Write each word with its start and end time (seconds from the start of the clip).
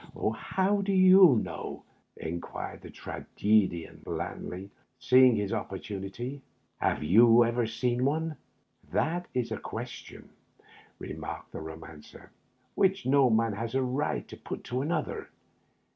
"How 0.35 0.81
do 0.81 0.91
you 0.93 1.35
know?" 1.43 1.83
inquired 2.17 2.81
the 2.81 2.89
Tragedian 2.89 4.01
blandly, 4.03 4.71
seeing 4.97 5.35
his 5.35 5.51
oppor 5.51 5.77
tunity." 5.79 6.41
Have 6.87 7.03
you 7.03 7.45
ever 7.45 7.67
seen 7.67 8.01
on^? 8.01 8.35
""That 8.93 9.27
is 9.35 9.51
a 9.51 9.57
question," 9.59 10.29
remarked 10.97 11.51
the 11.51 11.61
Romancer, 11.61 12.31
'* 12.53 12.73
which 12.73 13.05
no 13.05 13.29
man 13.29 13.53
has 13.53 13.75
a 13.75 13.83
right 13.83 14.27
to 14.29 14.37
put 14.37 14.63
to 14.63 14.81
another. 14.81 15.29